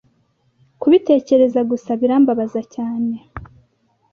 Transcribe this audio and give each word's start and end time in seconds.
kubitekereza 0.79 1.59
gusa 1.71 1.89
birambabaza 2.01 2.61
cyane, 2.75 3.15